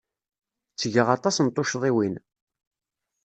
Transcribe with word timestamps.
Ttgeɣ 0.73 1.07
aṭas 1.15 1.35
n 1.39 1.47
tuccḍiwin. 1.49 2.15